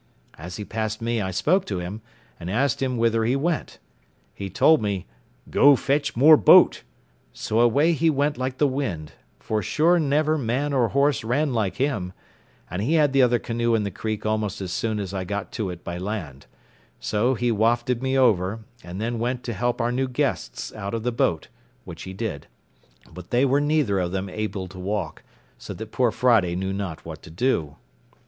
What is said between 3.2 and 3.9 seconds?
he went.